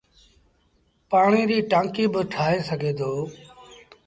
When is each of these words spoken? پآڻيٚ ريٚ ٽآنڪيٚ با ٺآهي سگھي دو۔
پآڻيٚ 1.09 1.47
ريٚ 1.49 1.67
ٽآنڪيٚ 1.71 2.11
با 2.13 2.21
ٺآهي 2.31 2.59
سگھي 2.69 2.91
دو۔ 2.99 3.11